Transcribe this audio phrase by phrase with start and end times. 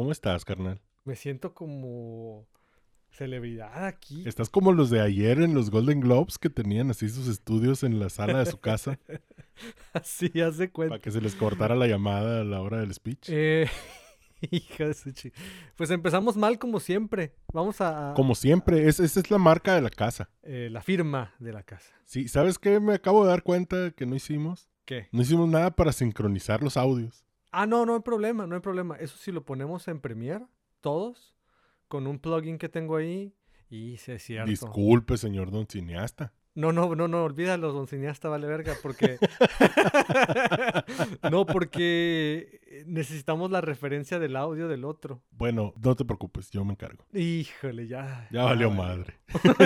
[0.00, 0.80] ¿Cómo estás, carnal?
[1.04, 2.46] Me siento como
[3.10, 4.26] celebridad aquí.
[4.26, 7.98] Estás como los de ayer en los Golden Globes que tenían así sus estudios en
[7.98, 8.98] la sala de su casa
[9.92, 10.92] Así, haz de cuenta.
[10.94, 13.28] para que se les cortara la llamada a la hora del speech.
[13.28, 13.68] Eh,
[14.50, 15.32] hija de su chi-
[15.76, 17.34] Pues empezamos mal como siempre.
[17.52, 18.14] Vamos a...
[18.16, 20.30] Como siempre, es- esa es la marca de la casa.
[20.42, 21.92] eh, la firma de la casa.
[22.06, 22.80] Sí, ¿sabes qué?
[22.80, 24.70] Me acabo de dar cuenta que no hicimos.
[24.86, 25.08] ¿Qué?
[25.12, 27.22] No hicimos nada para sincronizar los audios.
[27.52, 28.96] Ah, no, no hay problema, no hay problema.
[28.96, 30.46] Eso sí lo ponemos en Premiere,
[30.80, 31.34] todos,
[31.88, 33.34] con un plugin que tengo ahí.
[33.68, 34.50] Y sí es cierto.
[34.50, 36.32] Disculpe, señor don cineasta.
[36.54, 39.18] No, no, no, no, olvídalo, don cineasta, vale verga, porque...
[41.30, 45.22] no, porque necesitamos la referencia del audio del otro.
[45.32, 47.04] Bueno, no te preocupes, yo me encargo.
[47.12, 48.28] Híjole, ya.
[48.30, 49.18] Ya valió madre.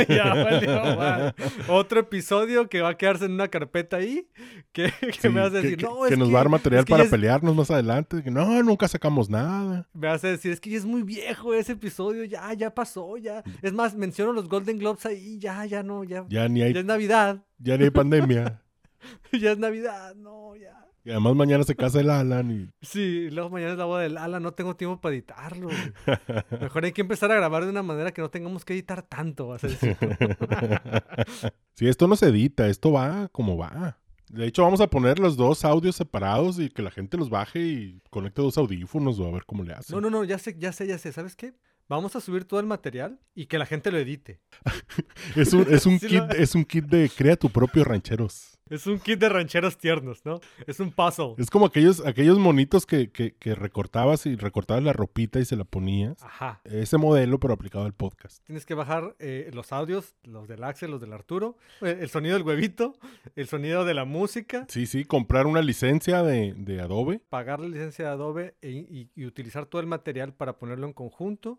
[0.09, 1.35] ya valió madre.
[1.69, 4.29] Otro episodio que va a quedarse en una carpeta ahí,
[4.73, 6.43] que, que Sí, me vas a decir, que, no, que es nos que- va a
[6.45, 8.23] dar material es para es- pelearnos más adelante.
[8.23, 9.87] Que no, nunca sacamos nada.
[9.93, 13.17] Me vas a decir, es que ya es muy viejo ese episodio, ya, ya pasó,
[13.19, 13.43] ya.
[13.63, 16.25] Es más, menciono los Golden Globes ahí, ya, ya no, ya.
[16.29, 18.63] Ya ni hay, Ya es Navidad, ya ni hay pandemia.
[19.33, 20.81] ya es Navidad, no, ya.
[21.07, 24.17] Y además mañana se casa el Alan y Sí, luego mañana es la boda del
[24.17, 25.69] ala, no tengo tiempo para editarlo.
[25.69, 26.59] güey.
[26.63, 29.49] Mejor hay que empezar a grabar de una manera que no tengamos que editar tanto,
[29.49, 29.97] vas a decir.
[31.77, 33.99] Sí, esto no se edita, esto va como va.
[34.31, 37.61] De hecho, vamos a poner los dos audios separados y que la gente los baje
[37.61, 39.93] y conecte dos audífonos o a ver cómo le hace.
[39.93, 41.53] No, no, no, ya sé, ya sé, ya sé, ¿sabes qué?
[41.89, 44.41] Vamos a subir todo el material y que la gente lo edite.
[45.37, 48.54] Es un, es un Sí kit, lo- es un kit de crea tu propio rancheros.
[48.71, 50.41] Es un kit de rancheros tiernos, ¿no?
[50.67, 51.35] Es un puzzle.
[51.37, 55.55] Es como aquellos, aquellos monitos que, que, que recortabas y recortabas la ropita y se
[55.55, 56.23] la ponías.
[56.23, 56.63] Ajá.
[56.65, 58.43] Ese modelo, pero aplicado al podcast.
[58.45, 62.35] Tienes que bajar eh, los audios, los del Axel, los del Arturo, eh, el sonido
[62.39, 62.95] del huevito,
[63.37, 67.21] el sonido de la música, Sí, sí, comprar una licencia de, de Adobe.
[67.29, 70.95] pagar la licencia de Adobe e- y, y utilizar todo el material para ponerlo en
[70.95, 71.59] conjunto.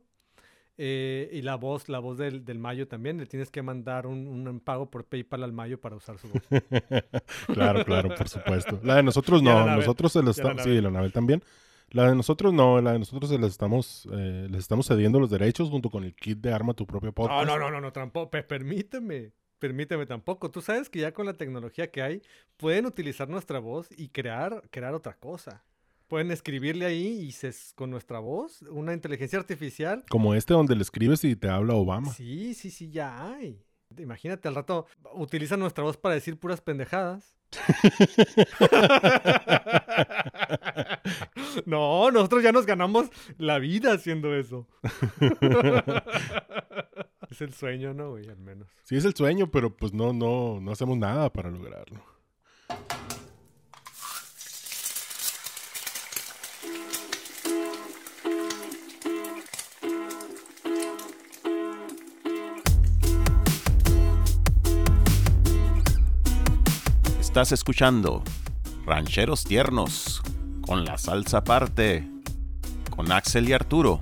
[0.77, 4.45] Eh, y la voz, la voz del, del Mayo también, le tienes que mandar un,
[4.47, 6.41] un pago por PayPal al Mayo para usar su voz.
[7.53, 8.79] Claro, claro, por supuesto.
[8.83, 9.79] La de nosotros la no, Anabel.
[9.79, 11.41] nosotros se la la estamos, sí, la Anabel también.
[11.91, 15.29] La de nosotros no, la de nosotros se la estamos, eh, les estamos cediendo los
[15.29, 17.45] derechos junto con el kit de Arma tu propio podcast.
[17.47, 20.51] No, no, no, no, no, tampoco, pe- permíteme, permíteme tampoco.
[20.51, 22.21] Tú sabes que ya con la tecnología que hay,
[22.57, 25.63] pueden utilizar nuestra voz y crear, crear otra cosa.
[26.15, 30.05] Pueden escribirle ahí y se, con nuestra voz, una inteligencia artificial.
[30.09, 32.13] Como este donde le escribes y te habla Obama.
[32.13, 33.61] Sí, sí, sí, ya hay.
[33.97, 37.37] Imagínate, al rato utilizan nuestra voz para decir puras pendejadas.
[41.65, 44.69] no, nosotros ya nos ganamos la vida haciendo eso.
[47.29, 48.29] es el sueño, ¿no, güey?
[48.29, 48.69] Al menos.
[48.83, 52.01] Sí es el sueño, pero pues no, no, no hacemos nada para lograrlo.
[67.35, 68.23] Estás escuchando
[68.85, 70.21] Rancheros Tiernos
[70.61, 72.07] con la salsa aparte
[72.89, 73.99] con Axel y Arturo.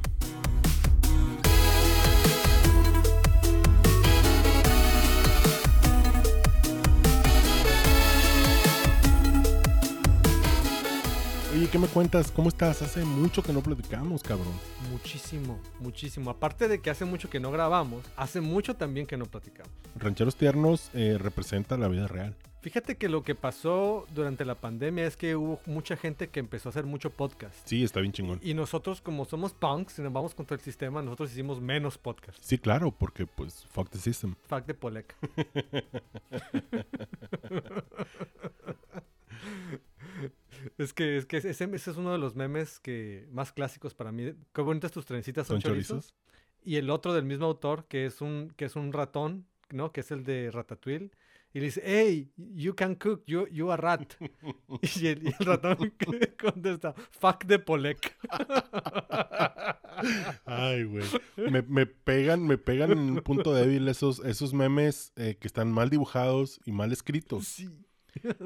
[11.56, 12.32] Oye, ¿qué me cuentas?
[12.32, 12.84] ¿Cómo estás?
[12.84, 14.54] Hace mucho que no platicamos, cabrón.
[14.92, 16.30] Muchísimo, muchísimo.
[16.30, 19.72] Aparte de que hace mucho que no grabamos, hace mucho también que no platicamos.
[19.96, 22.36] Rancheros Tiernos eh, representa la vida real.
[22.64, 26.70] Fíjate que lo que pasó durante la pandemia es que hubo mucha gente que empezó
[26.70, 27.68] a hacer mucho podcast.
[27.68, 28.40] Sí, está bien chingón.
[28.42, 32.42] Y nosotros, como somos punks y nos vamos contra el sistema, nosotros hicimos menos podcast.
[32.42, 34.36] Sí, claro, porque pues fuck the system.
[34.48, 35.14] Fact de Polek.
[40.78, 44.14] es que, es que ese, ese es uno de los memes que más clásicos para
[44.14, 44.36] mí.
[44.54, 46.14] Qué bonitas tus trencitas son, ¿Son chorizos.
[46.14, 46.16] chorizos?
[46.64, 49.92] Y el otro del mismo autor, que es un, que es un ratón, ¿no?
[49.92, 51.12] Que es el de Ratatouille.
[51.56, 54.16] Y le dice, hey, you can cook, you, you a rat.
[55.00, 55.94] y, el, y el ratón
[56.42, 58.18] contesta, fuck de Polek.
[60.46, 61.06] Ay, güey.
[61.38, 65.72] Me, me pegan, me pegan en un punto débil esos, esos memes eh, que están
[65.72, 67.48] mal dibujados y mal escritos.
[67.48, 67.70] sí.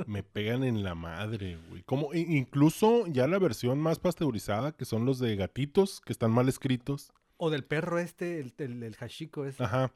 [0.06, 1.84] Me pegan en la madre, güey.
[1.84, 6.48] Como incluso ya la versión más pasteurizada, que son los de gatitos, que están mal
[6.48, 7.12] escritos.
[7.36, 9.62] O del perro este, el, el, el hashiko ese.
[9.62, 9.92] Ajá.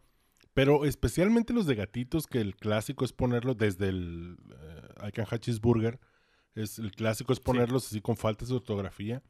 [0.54, 5.26] Pero especialmente los de gatitos, que el clásico es ponerlo desde el eh, I Can
[5.30, 6.00] Hachis Burger.
[6.56, 9.24] Es, el clásico es ponerlos así con faltas de ortografía.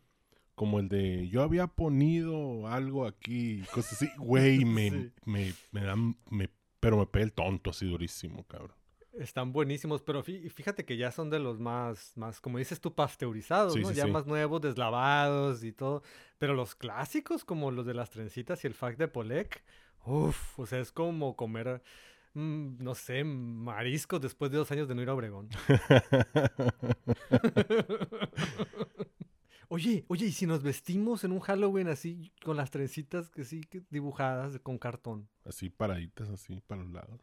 [0.55, 4.09] Como el de yo había ponido algo aquí, cosas así.
[4.17, 5.11] Güey, me, Sí.
[5.25, 6.17] me, me dan.
[6.29, 8.75] Me, pero me pega el tonto así durísimo, cabrón.
[9.13, 12.95] Están buenísimos, pero fí- fíjate que ya son de los más, más, como dices tú,
[12.95, 13.89] pasteurizados, Sí, ¿no?
[13.89, 14.11] sí, ya sí.
[14.11, 16.01] más nuevos, deslavados y todo.
[16.39, 19.63] Pero los clásicos, como los de las trencitas y el fac de Polek,
[20.05, 21.81] uff, o sea, es como comer,
[22.33, 25.49] mm, no sé, mariscos después de dos años de no ir a Obregón.
[29.69, 33.61] Oye, oye, ¿y si nos vestimos en un Halloween así, con las trencitas que sí,
[33.61, 35.29] que dibujadas con cartón?
[35.45, 37.21] así paraditas, así para los lados.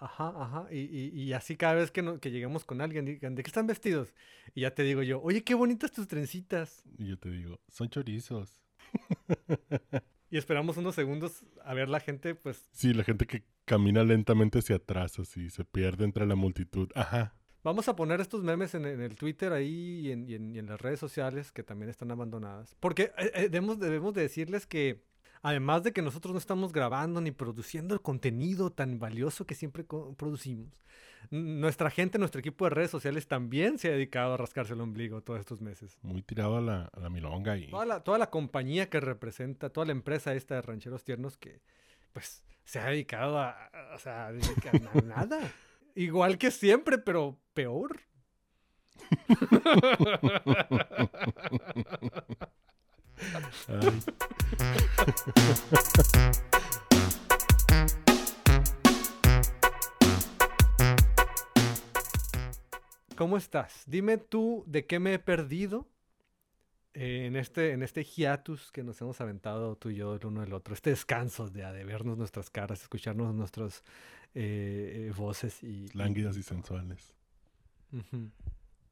[0.00, 0.66] Ajá, ajá.
[0.72, 3.48] Y, y- y así cada vez que, no- que lleguemos con alguien, digan, ¿de qué
[3.48, 4.12] están vestidos?
[4.56, 6.82] Y ya te digo yo, oye, qué bonitas tus trencitas.
[6.98, 8.60] Y yo te digo, son chorizos.
[10.30, 14.58] Y esperamos unos segundos a ver la gente, pues Sí, la gente que camina lentamente
[14.58, 16.88] hacia atrás, así, se pierde entre la multitud.
[16.94, 17.34] Ajá.
[17.64, 20.58] vamos a poner estos memes en, en el Twitter ahí y en, y en- y
[20.58, 22.76] en las redes sociales que también están abandonadas.
[22.80, 25.04] Porque eh, eh, debemos, debemos de decirles que
[25.42, 29.84] además de que nosotros no estamos grabando ni produciendo el contenido tan valioso que siempre
[29.84, 30.82] producimos,
[31.30, 34.80] n- nuestra gente, nuestro equipo de redes sociales también se ha dedicado a rascarse el
[34.80, 35.98] ombligo todos estos meses.
[36.02, 39.70] Muy tirado a la, a la milonga y Toda la, toda la compañía que representa,
[39.70, 41.60] toda la empresa esta de rancheros tiernos que,
[42.12, 44.32] pues, se ha dedicado a, o sea, a
[45.04, 45.52] nada.
[45.94, 48.00] Igual que siempre, pero peor.
[53.68, 54.00] Ay,
[63.16, 63.82] ¿Cómo estás?
[63.86, 65.88] Dime tú de qué me he perdido
[66.94, 70.52] en este, en este hiatus que nos hemos aventado tú y yo el uno del
[70.52, 70.72] otro.
[70.72, 73.82] Este descanso de, de vernos nuestras caras, escucharnos nuestras
[74.34, 75.88] eh, eh, voces y...
[75.94, 77.14] lánguidas y sensuales.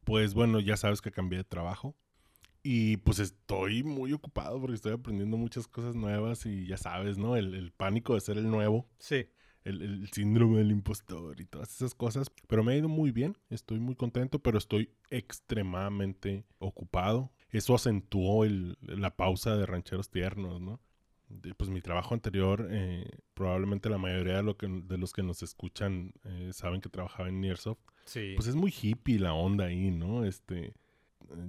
[0.05, 1.95] Pues bueno, ya sabes que cambié de trabajo.
[2.69, 7.37] Y pues estoy muy ocupado porque estoy aprendiendo muchas cosas nuevas y ya sabes, ¿no?
[7.37, 9.27] El, el pánico de ser el nuevo, Sí.
[9.63, 12.29] el, el síndrome del impostor y todas esas cosas.
[12.49, 17.31] Pero me ha ido muy bien, estoy muy contento, pero estoy extremadamente ocupado.
[17.51, 20.81] Eso acentuó el- la pausa de rancheros tiernos, ¿no?
[21.29, 25.23] De, pues mi trabajo anterior, eh, probablemente la mayoría de, lo que, de los que
[25.23, 28.35] nos escuchan eh, saben que trabajaba en Nearsoft Sí.
[28.37, 30.25] pues es muy hippie la onda ahí, ¿no?
[30.25, 30.75] Este,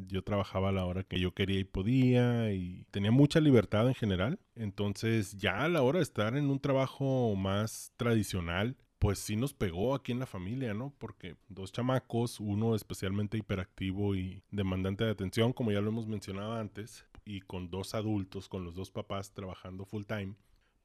[0.07, 3.95] yo trabajaba a la hora que yo quería y podía y tenía mucha libertad en
[3.95, 4.39] general.
[4.55, 9.53] Entonces ya a la hora de estar en un trabajo más tradicional, pues sí nos
[9.53, 10.93] pegó aquí en la familia, ¿no?
[10.97, 16.53] Porque dos chamacos, uno especialmente hiperactivo y demandante de atención, como ya lo hemos mencionado
[16.53, 20.35] antes, y con dos adultos, con los dos papás trabajando full time,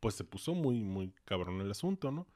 [0.01, 2.27] pues se puso muy, muy cabrón el asunto, ¿no?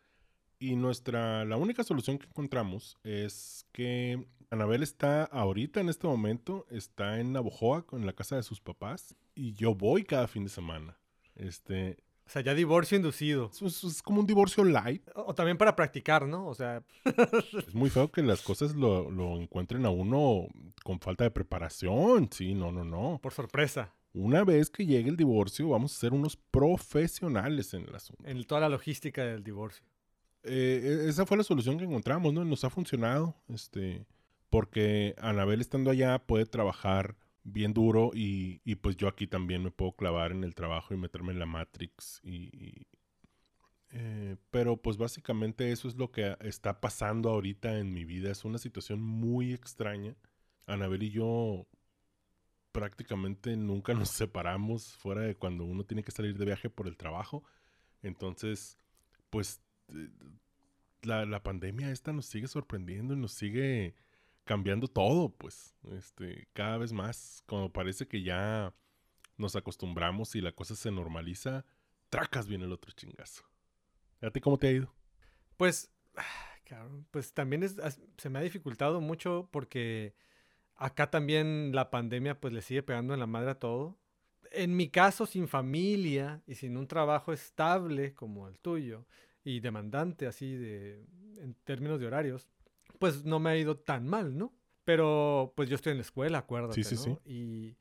[0.58, 6.66] Y nuestra, la única solución que encontramos es que Anabel está ahorita en este momento,
[6.70, 10.50] está en Navojoa con la casa de sus papás y yo voy cada fin de
[10.50, 10.96] semana.
[11.34, 13.50] Este, O sea, ya divorcio inducido.
[13.60, 15.02] es, es- como un divorcio light.
[15.14, 16.46] O, o también para practicar, ¿no?
[16.46, 16.82] O sea,
[17.66, 20.46] Es muy feo que las cosas lo, lo encuentren a uno
[20.84, 22.30] con falta de preparación.
[22.32, 23.18] Sí, no, no, no.
[23.22, 23.92] por sorpresa.
[24.14, 28.24] Una vez que llegue el divorcio, vamos a ser unos profesionales en el asunto.
[28.26, 29.84] En toda la logística del divorcio.
[30.42, 32.44] Eh, e- esa fue la solución que encontramos, ¿no?
[32.44, 34.06] Nos ha funcionado, este,
[34.50, 39.70] porque Anabel estando allá puede trabajar bien duro y, y pues yo aquí también me
[39.70, 42.86] puedo clavar en el trabajo y meterme en la Matrix y...
[43.90, 48.30] eh, pero pues básicamente eso es lo que está pasando ahorita en mi vida.
[48.30, 50.16] Es una situación muy extraña.
[50.66, 51.66] Anabel y yo
[52.72, 56.96] prácticamente nunca nos separamos fuera de cuando uno tiene que salir de viaje por el
[56.96, 57.42] trabajo.
[58.02, 58.76] Entonces,
[59.30, 59.62] pues
[61.02, 63.95] la, la pandemia esta nos sigue sorprendiendo y nos sigue
[64.47, 67.43] cambiando todo, pues, este, cada vez más.
[67.47, 68.73] Como parece que ya
[69.37, 71.66] nos acostumbramos y la cosa se normaliza,
[72.09, 73.45] tracas viene el otro chingazo.
[74.23, 74.95] ¿A ti cómo te ha ido?
[75.57, 75.90] Pues,
[77.11, 77.69] pues también
[78.16, 80.14] se me ha dificultado mucho porque
[80.76, 83.99] acá también la pandemia pues le sigue pegando en la madre a todo.
[84.52, 89.07] En mi caso, sin familia y sin un trabajo estable como el tuyo
[89.46, 91.04] y demandante así de
[91.38, 92.48] en términos de horarios,
[92.98, 94.52] pues no me ha ido tan mal, ¿no?
[94.84, 97.00] Pero pues yo estoy en la escuela, acuérdate, sí, ¿no?
[97.00, 97.18] sí.
[97.24, 97.76] Y,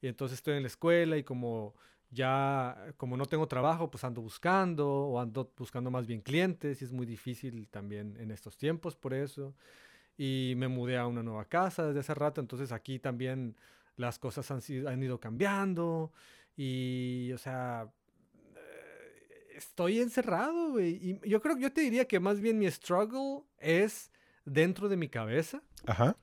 [0.00, 1.74] y entonces estoy en la escuela y como
[2.10, 6.84] ya, como no tengo trabajo, pues ando buscando o ando buscando más bien clientes y
[6.84, 9.56] es muy difícil también en estos tiempos por eso.
[10.16, 13.56] Y me mudé a una nueva casa desde hace rato, entonces aquí también
[13.96, 16.12] las cosas han, sido- han ido cambiando
[16.56, 17.92] y, o sea,
[19.58, 21.20] estoy encerrado, güey.
[21.22, 24.10] Y yo creo que yo te diría que más bien mi struggle es
[24.44, 25.62] dentro de mi cabeza.
[25.86, 26.16] Ajá.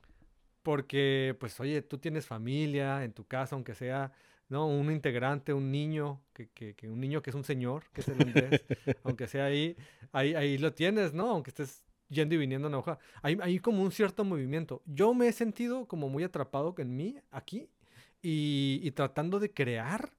[0.63, 4.11] Porque, pues, oye, tú tienes familia en tu casa, aunque sea,
[4.49, 4.67] ¿no?
[4.67, 8.07] Un integrante, un niño, que, que, que un niño que es un señor, que es
[8.07, 8.63] el Andrés,
[9.03, 9.77] aunque sea ahí,
[10.11, 11.29] ahí, ahí lo tienes, ¿no?
[11.29, 12.97] Aunque estés yendo y viniendo en hoja.
[13.21, 14.81] Hay, hay como un cierto movimiento.
[14.85, 17.69] Yo me he sentido como muy atrapado en mí aquí
[18.21, 20.14] y, y tratando de crear,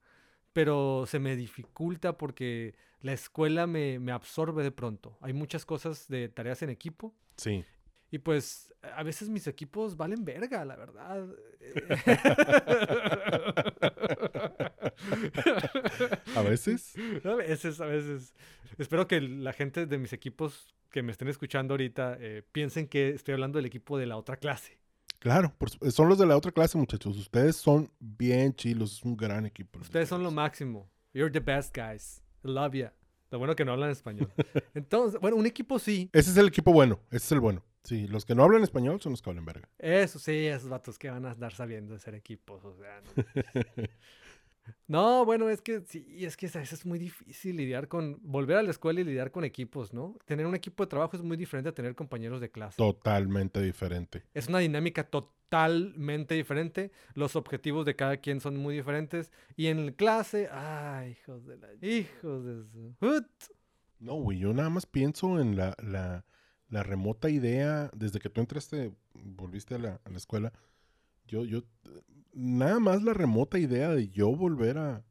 [0.57, 5.15] pero se me dificulta porque la escuela me, me absorbe de pronto.
[5.21, 7.63] Hay muchas cosas de tareas en equipo Sí.
[8.09, 11.27] y pues a veces mis equipos valen verga, la verdad.
[16.35, 16.95] A veces.
[17.23, 18.33] A veces, a veces.
[18.79, 23.09] Espero que la gente de mis equipos que me estén escuchando ahorita eh, piensen que
[23.09, 24.79] estoy hablando del equipo de la otra clase.
[25.19, 27.17] Claro, por son los de la otra clase, muchachos.
[27.17, 29.79] Ustedes son bien chilos, es un gran equipo.
[29.79, 30.89] Ustedes son lo máximo.
[31.13, 32.21] You're the best guys.
[32.43, 32.93] I love ya.
[33.31, 34.31] Lo bueno que no hablan español.
[34.73, 36.09] Entonces, bueno, un equipo sí.
[36.13, 37.63] Ese es el equipo bueno, ese es el bueno.
[37.83, 39.69] Sí, los que no hablan español son los que hablan verga.
[39.79, 42.63] Eso sí, esos vatos que van a andar sabiendo de ser equipos.
[42.65, 43.23] O sea, no.
[44.87, 48.57] No, bueno, es que sí, es que a veces es muy difícil lidiar con, volver
[48.57, 50.17] a la escuela y lidiar con equipos, ¿no?
[50.25, 52.77] Tener un equipo de trabajo es muy diferente a tener compañeros de clase.
[52.77, 54.23] Totalmente diferente.
[54.33, 56.91] Es una dinámica totalmente diferente.
[57.13, 59.31] Los objetivos de cada quien son muy diferentes.
[59.55, 61.67] Y en clase, ay, hijos de la...
[61.81, 62.95] Hijos de su...
[63.99, 66.23] No, güey, yo nada más pienso en la, la,
[66.69, 70.53] la remota idea, desde que tú entraste, volviste a la, a la escuela,
[71.27, 71.63] yo, yo,
[72.33, 75.03] nada más la remota idea de yo volver a,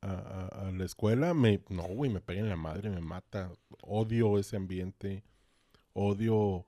[0.00, 3.50] a, a- la escuela, me, no, güey, me pega en la madre, me mata,
[3.82, 5.24] odio ese ambiente,
[5.92, 6.66] odio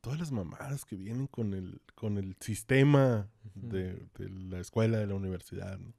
[0.00, 5.06] todas las mamadas que vienen con el, con el sistema de, de la escuela, de
[5.06, 5.92] la universidad, ¿no?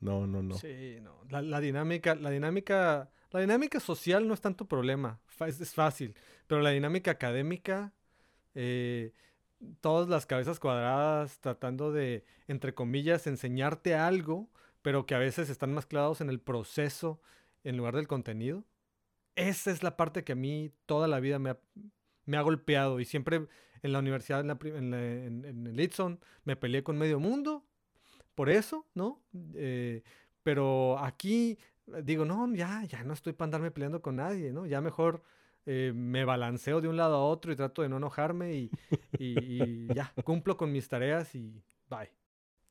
[0.00, 0.58] No, no, no.
[0.58, 1.22] Sí, no.
[1.30, 5.18] La, la dinámica, la dinámica, la dinámica social no es tanto problema.
[5.46, 6.14] Es, es fácil.
[6.46, 7.94] Pero la dinámica académica,
[8.54, 9.14] eh,
[9.80, 14.48] todas las cabezas cuadradas tratando de, entre comillas, enseñarte algo,
[14.82, 15.88] pero que a veces están más
[16.20, 17.20] en el proceso
[17.62, 18.64] en lugar del contenido.
[19.36, 21.50] Esa es la parte que a mí toda la vida me
[22.36, 23.00] ha, golpeado.
[23.00, 23.46] Y siempre
[23.82, 27.64] en la universidad, en, la en, el Itson, me peleé con medio mundo
[28.34, 29.22] por eso, ¿no?
[29.54, 30.02] Eh,
[30.42, 31.58] pero aquí
[32.02, 34.66] digo, no, ya, ya no estoy para andarme peleando con nadie, ¿no?
[34.66, 35.22] Ya mejor
[35.66, 38.70] eh, me balanceo de un lado a otro y trato de no enojarme y,
[39.18, 42.10] y- y ya, cumplo con mis tareas y bye.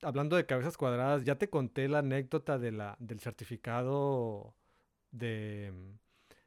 [0.02, 4.54] Hablando de cabezas cuadradas, ya te conté la anécdota de la, del certificado
[5.10, 5.98] de mm,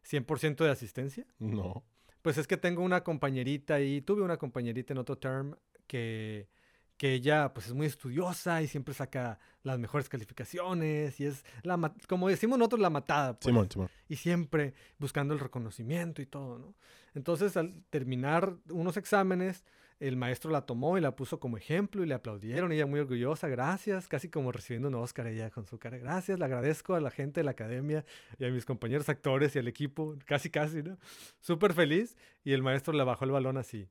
[0.03, 1.25] 100% de asistencia.
[1.39, 1.83] No.
[2.21, 5.55] Pues es que tengo una compañerita ahí, tuve una compañerita en otro term
[5.87, 6.49] que,
[6.97, 11.93] que ella pues es muy estudiosa y siempre saca las mejores calificaciones y es, la,
[12.07, 13.33] como decimos nosotros, la matada.
[13.33, 13.89] pues, Simón, Simón.
[14.09, 16.75] y siempre buscando el reconocimiento y todo, ¿no?
[17.13, 19.63] Entonces al terminar unos exámenes,
[19.99, 23.47] el maestro la tomó y la puso como ejemplo y le aplaudieron, ella muy orgullosa,
[23.47, 27.09] gracias, casi como recibiendo un Oscar ella con su cara, gracias, le agradezco a la
[27.09, 28.05] gente de la academia
[28.37, 30.97] y a mis compañeros actores y al equipo, casi casi, ¿no?
[31.39, 33.87] Súper feliz y el maestro le bajó el balón así.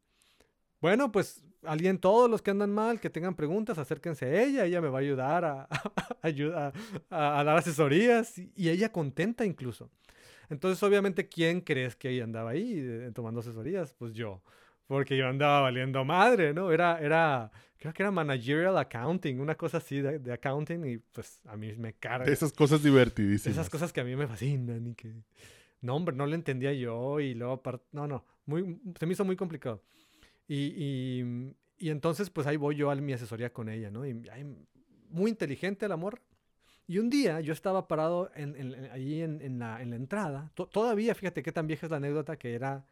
[0.87, 4.81] Bueno, pues alguien, todos los que andan mal, que tengan preguntas, acérquense a ella, ella
[4.81, 5.69] me va a ayudar a,
[6.23, 6.73] a,
[7.11, 9.90] a dar asesorías y, y ella contenta incluso.
[10.49, 13.95] Entonces, obviamente, ¿quién crees que ella andaba ahí eh, tomando asesorías?
[13.95, 14.45] Pues yo,
[14.87, 16.71] porque yo andaba valiendo madre, ¿no?
[16.71, 21.40] Era, era, creo que era managerial accounting, una cosa así de, de accounting y pues
[21.47, 22.31] a mí me carga.
[22.31, 23.59] Esas cosas divertidísimas.
[23.59, 25.12] Esas cosas que a mí me fascinan y que...
[25.81, 27.61] No, hombre, no lo entendía yo y luego...
[27.90, 29.83] No, no, muy, se me hizo muy complicado.
[30.48, 34.06] Y, y, y entonces pues ahí voy yo a mi asesoría con ella, ¿no?
[34.06, 34.44] Y ahí,
[35.10, 36.20] muy inteligente el amor.
[36.88, 40.50] Y un día yo estaba parado en, en- ahí en, en la, en la entrada.
[40.54, 42.84] To- todavía, fíjate qué tan vieja es la anécdota que era...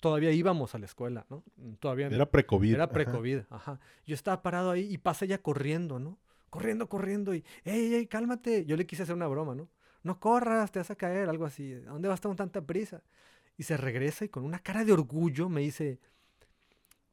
[0.00, 1.42] Todavía íbamos a la escuela, ¿no?
[1.80, 2.74] Todavía Era pre-COVID.
[2.74, 2.92] era ajá.
[2.92, 3.80] pre-COVID, ajá.
[4.06, 6.18] Yo estaba parado ahí y pasa ella corriendo, ¿no?
[6.48, 8.64] Corriendo, corriendo y, ey, ey, cálmate.
[8.66, 9.68] Yo le quise hacer una broma, ¿no?
[10.04, 11.72] No corras, te vas a caer, algo así.
[11.72, 13.02] ¿A dónde vas con tanta prisa?
[13.56, 15.98] Y se regresa y con una cara de orgullo me dice,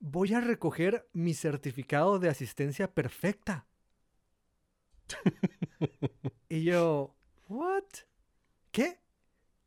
[0.01, 3.65] voy a recoger mi certificado de asistencia perfecta.
[6.49, 7.15] y yo,
[7.47, 7.83] ¿what?
[8.71, 8.99] ¿Qué?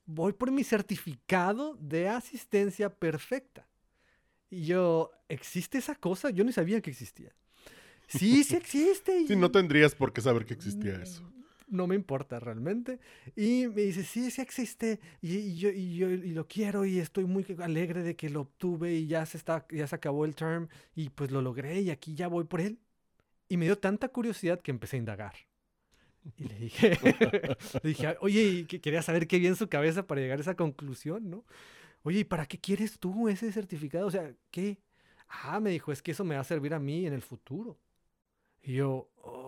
[0.07, 3.67] Voy por mi certificado de asistencia perfecta.
[4.50, 6.31] Y yo, ¿existe esa cosa?
[6.31, 7.35] Yo ni sabía que existía.
[8.09, 9.26] Sí, sí existe.
[9.26, 11.23] Sí, y- no tendrías por qué saber que existía eso.
[11.68, 13.00] No me importa realmente.
[13.37, 15.00] Y me dice, sí, sí existe.
[15.23, 18.92] Y, yo, y yo y lo quiero y estoy muy alegre de que lo obtuve
[18.94, 22.14] y ya se, está, ya se acabó el term y pues lo logré y aquí
[22.14, 22.78] ya voy por él.
[23.49, 25.35] Y me dio tanta curiosidad que empecé a indagar.
[26.38, 26.99] Y le dije,
[27.83, 30.42] le dije, oye, y que quería saber qué había en su cabeza para llegar a
[30.42, 31.44] esa conclusión, ¿no?
[32.04, 34.06] Oye, ¿y para qué quieres tú ese certificado?
[34.06, 34.78] O sea, ¿qué?
[35.28, 37.78] Ah, me dijo, es que eso me va a servir a mí en el futuro.
[38.62, 39.44] Y yo, "Oh,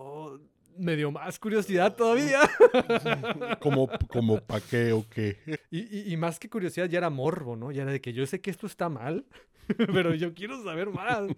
[0.79, 2.41] me dio más curiosidad todavía.
[3.59, 5.37] como, como pa' qué o qué.
[5.71, 7.71] Y, y- y más que curiosidad, ya era morbo, ¿no?
[7.71, 9.25] Ya era de que yo sé que esto está mal,
[9.77, 11.29] pero yo quiero saber más.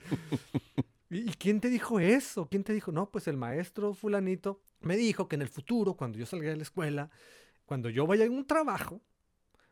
[1.10, 2.48] ¿Y, y quién te dijo eso?
[2.50, 2.92] ¿Quién te dijo?
[2.92, 6.56] No, pues el maestro fulanito me dijo que en el futuro, cuando yo salga de
[6.58, 7.10] la escuela,
[7.66, 9.02] cuando yo vaya a un trabajo,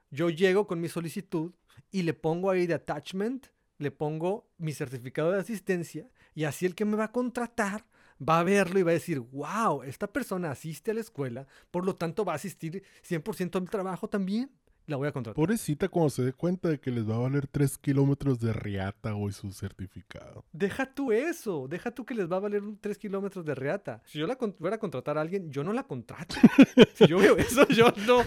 [0.10, 1.54] yo llego con mi solicitud
[1.92, 3.48] y le pongo ahí de attachment,
[3.78, 7.86] le pongo mi certificado de asistencia y así el que me va a contratar
[8.22, 11.86] va a verlo y va a decir, wow, esta persona asiste a la escuela, por
[11.86, 14.52] lo tanto va a asistir 100% al trabajo también.
[14.88, 15.36] La voy a contratar.
[15.36, 19.16] Pobrecita cuando se dé cuenta de que les va a valer 3 kilómetros de riata
[19.16, 20.46] hoy su certificado.
[20.54, 24.02] Deja tú eso, deja tú que les va a valer un 3 kilómetros de reata.
[24.06, 26.36] Si yo la fuera a contratar a alguien, yo no la contrato.
[26.94, 28.24] si yo veo eso, yo no.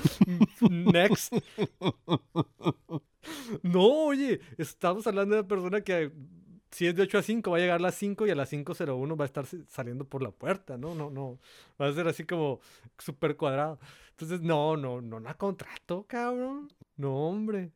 [0.68, 1.32] Next.
[3.62, 6.10] No, oye, estamos hablando de una persona que
[6.70, 8.52] si es de 8 a 5 va a llegar a las 5 y a las
[8.52, 10.94] 5.01 va a estar saliendo por la puerta, ¿no?
[10.94, 11.38] No, no.
[11.80, 12.60] Va a ser así como
[12.98, 13.78] súper cuadrado.
[14.12, 16.68] Entonces, no, no, no la contrato, cabrón.
[16.96, 17.72] No, hombre.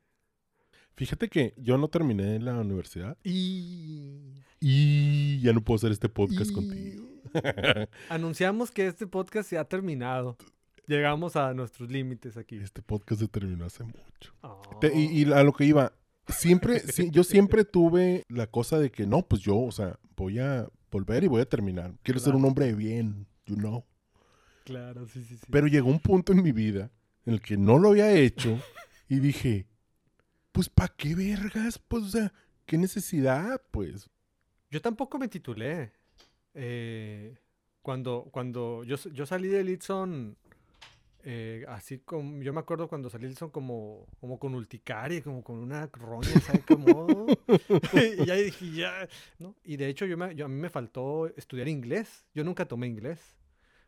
[0.97, 4.43] Fíjate que yo no terminé la universidad Y...
[4.61, 7.09] y ya no puedo hacer este podcast Y- contigo.
[8.09, 10.37] Anunciamos que este podcast se ha terminado.
[10.87, 12.57] Llegamos a nuestros límites aquí.
[12.59, 14.35] Este podcast se terminó hace mucho.
[14.43, 14.63] Oh.
[14.81, 15.93] Te- y, y a lo que iba,
[16.29, 20.39] siempre, sí, yo siempre tuve la cosa de que no, pues yo, o sea, voy
[20.39, 21.95] a volver y voy a terminar.
[22.03, 23.85] Quiero ser un hombre de bien, you know.
[24.65, 25.47] Claro, sí, sí, sí.
[25.51, 26.91] Pero llegó un punto en mi vida
[27.27, 28.59] en el que no lo había hecho
[29.09, 29.67] y dije,
[30.53, 31.79] pues ¿para qué vergas?
[31.79, 32.33] Pues, o sea,
[32.65, 33.61] ¿qué necesidad?
[33.71, 34.09] Pues,
[34.71, 35.93] Yo tampoco me titulé.
[36.55, 37.37] Eh,
[37.83, 40.37] cuando, cuando yo, yo salí de Litson,
[41.25, 45.57] eh, así como, yo me acuerdo cuando salí Litson como, como con urticaria, como con
[45.59, 47.27] una roña, ¿sabes cómo?
[47.93, 49.55] y ya dije, ya, ¿no?
[49.65, 52.25] Y de hecho yo me, yo- a mí me faltó estudiar inglés.
[52.35, 53.21] Yo nunca tomé inglés.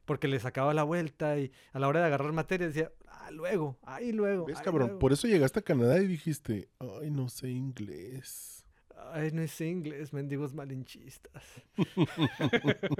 [0.05, 3.76] Porque le sacaba la vuelta y a la hora de agarrar materia decía, ah, luego,
[3.83, 4.45] ahí luego.
[4.47, 4.87] ¿ves, ahí cabrón?
[4.88, 4.99] luego".
[5.00, 8.64] Por eso llegaste a Canadá y dijiste, ay, no sé inglés.
[9.12, 11.42] Ay, no sé inglés, mendigos malinchistas.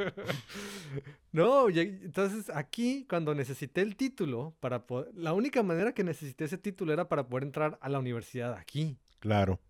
[1.33, 6.59] no, entonces aquí, cuando necesité el título, para poder, la única manera que necesité ese
[6.59, 8.97] título era para poder entrar a la universidad aquí.
[9.21, 9.61] Claro.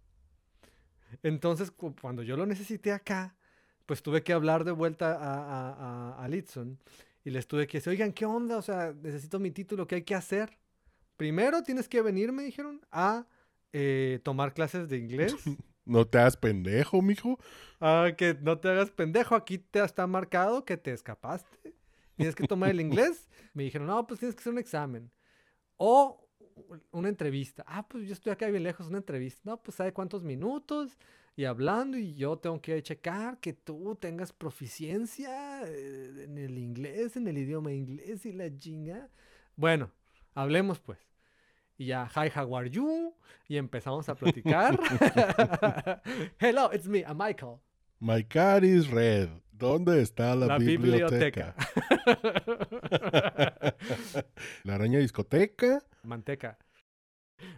[1.22, 3.37] Entonces, cu- cuando yo lo necesité acá,
[3.87, 6.79] pues tuve que hablar de vuelta a, a, a, a Litson
[7.25, 8.57] y les tuve que decir, oigan, ¿qué onda?
[8.59, 10.59] O sea, necesito mi título, ¿qué hay que hacer?
[11.16, 13.27] Primero tienes que venir, me dijeron, a
[13.72, 15.35] eh, tomar clases de inglés.
[15.87, 17.38] No te hagas pendejo, mijo.
[17.81, 21.75] Ah, que no te hagas pendejo, aquí te está marcado que te escapaste.
[22.16, 23.29] Tienes que tomar el inglés.
[23.55, 25.11] Me dijeron, no, pues tienes que hacer un examen.
[25.77, 26.29] O
[26.90, 27.64] una entrevista.
[27.66, 29.40] Ah, pues yo estoy acá bien lejos, una entrevista.
[29.44, 30.99] No, pues sabe cuántos minutos
[31.37, 37.16] y hablando y yo tengo que checar que tú tengas proficiencia eh, en el inglés,
[37.16, 39.09] en el idioma inglés y la chinga.
[39.55, 39.92] Bueno,
[40.35, 41.06] hablemos pues.
[41.79, 43.15] Y ya, hi, how are you?
[43.49, 44.79] Y empezamos a platicar.
[46.41, 47.61] Hello, it's me, I'm Michael.
[48.01, 49.29] My car is red.
[49.53, 51.55] ¿Dónde está la, La biblioteca?
[54.65, 55.83] la araña discoteca.
[56.03, 56.59] Manteca.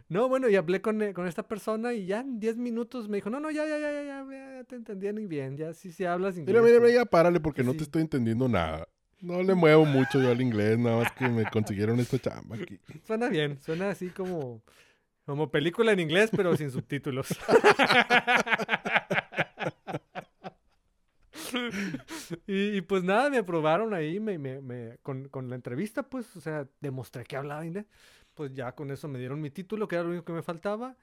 [0.08, 3.16] No, bueno, y hablé con, eh, con esta persona y ya en 10 minutos me
[3.18, 4.24] dijo, no, no, ya, ya, ya, ya, ya,
[4.58, 6.48] ya te entendía muy bien, ya sí, sí hablas inglés.
[6.54, 6.90] Mira, mira, pues".
[6.90, 7.78] mira, ya párale porque no Sí.
[7.78, 8.88] te estoy entendiendo nada.
[9.20, 12.78] No le muevo mucho yo al inglés, nada más que me consiguieron esta chamba aquí.
[13.04, 14.62] Suena bien, suena así como,
[15.26, 17.28] como película en inglés, pero sin subtítulos.
[22.46, 26.40] y, pues nada, me aprobaron ahí me, me- me- con, con la entrevista, pues, o
[26.40, 27.86] sea, demostré que hablaba inglés.
[28.34, 30.96] Pues ya con eso me dieron mi título, que era lo único que me faltaba,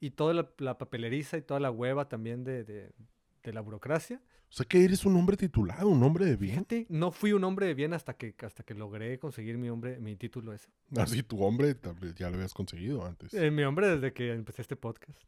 [0.00, 4.20] y toda la, papeleriza y toda la hueva también de- de la burocracia.
[4.52, 6.56] O sea que eres un hombre titulado, un hombre de bien.
[6.56, 9.98] Fíjate, no fui un hombre de bien hasta que, hasta que logré conseguir mi, hombre,
[9.98, 10.68] mi título ese.
[10.94, 11.74] Así tu hombre
[12.16, 13.32] ya lo habías conseguido antes.
[13.32, 15.18] Eh, mi hombre desde que empecé este podcast.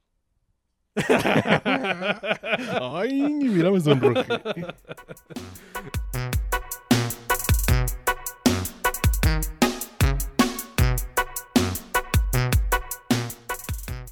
[2.82, 4.26] Ay, mira, me sonrojé.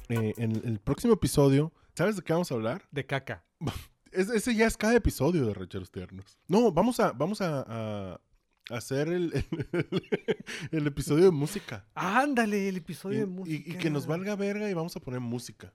[0.09, 2.87] Eh, en el próximo episodio, ¿sabes de qué vamos a hablar?
[2.89, 3.45] De caca.
[4.13, 6.37] Es- ese ya es cada episodio de Rancheros Tiernos.
[6.47, 7.61] No, vamos a, vamos a,
[8.13, 8.19] a
[8.69, 9.33] hacer el,
[9.71, 10.03] el,
[10.71, 11.85] el episodio de música.
[11.95, 13.69] Ándale, el episodio Y, de música.
[13.71, 15.73] y que nos valga verga y vamos a poner música.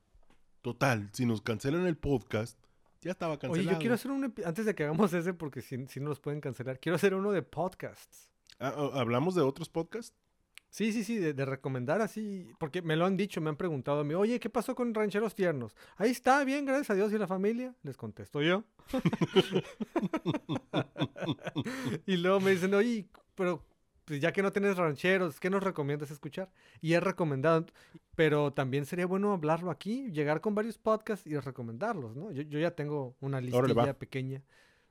[0.63, 2.59] Total, si nos cancelan el podcast,
[3.01, 3.61] ya estaba cancelado.
[3.69, 6.21] Oye, yo quiero hacer un antes de que hagamos ese, porque si, si no los
[6.21, 8.29] pueden cancelar, quiero hacer uno de podcasts.
[8.59, 10.17] Ah, ¿Hablamos de otros podcasts?
[10.71, 14.01] Sí, sí, sí, de, de recomendar así, porque me lo han dicho, me han preguntado
[14.01, 15.75] a mí, oye, ¿qué pasó con Rancheros Tiernos?
[15.97, 17.75] Ahí está, bien, gracias a Dios y la familia.
[17.83, 18.65] Les contesto yo.
[22.07, 23.65] y luego me dicen, oye, pero
[24.05, 26.51] pues ya que no tienes rancheros, ¿qué nos recomiendas escuchar?
[26.81, 27.67] Y he recomendado,
[28.15, 32.33] pero también sería bueno hablarlo aquí, llegar con varios podcasts y recomendarlos, ¿no?
[32.33, 34.43] Yo, yo ya tengo una listilla pequeña,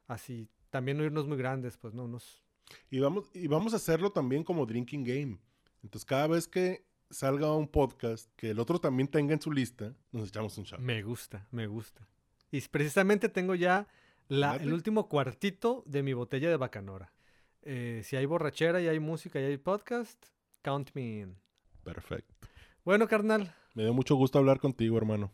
[0.07, 2.43] así, también no irnos muy grandes, pues no, unos...
[2.91, 5.39] Y vamos, y vamos a hacerlo también como drinking game.
[5.83, 9.93] Entonces, cada vez que salga un podcast que el otro también tenga en su lista,
[10.11, 10.79] nos echamos un shot.
[10.79, 12.07] Me gusta, me gusta.
[12.51, 13.87] Y precisamente tengo ya
[14.27, 17.13] la- el último cuartito de mi botella de bacanora.
[17.61, 20.21] Eh, si hay borrachera y hay música y hay podcast,
[20.63, 21.37] count me in.
[21.83, 22.33] Perfecto.
[22.83, 25.31] Bueno, carnal, Me dio mucho gusto hablar contigo, hermano.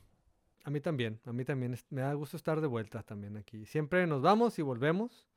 [0.65, 3.65] a mí también, a mí también me da gusto estar de vuelta también aquí.
[3.65, 5.27] Siempre nos vamos y volvemos.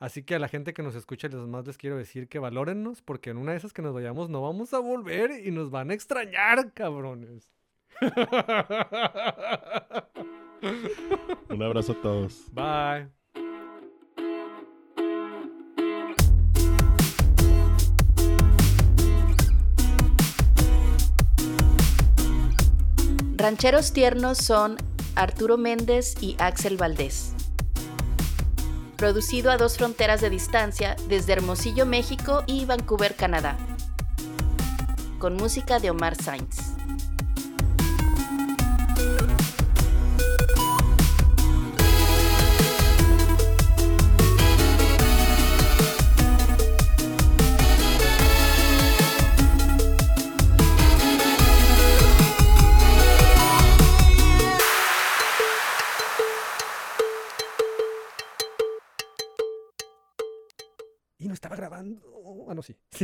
[0.00, 3.02] Así que a la gente que nos escucha, les más les quiero decir que valórennos,
[3.02, 5.90] porque en una de esas que nos vayamos no vamos a volver y nos van
[5.90, 7.50] a extrañar, cabrones.
[11.50, 12.46] Un abrazo a todos.
[12.52, 13.08] Bye.
[23.36, 24.78] Rancheros tiernos son
[25.14, 27.34] Arturo Méndez y Axel Valdés.
[29.00, 33.56] Producido a dos fronteras de distancia desde Hermosillo, México y Vancouver, Canadá.
[35.18, 36.69] Con música de Omar Sainz.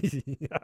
[0.03, 0.59] Y no